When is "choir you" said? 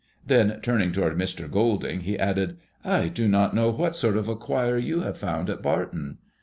4.35-5.01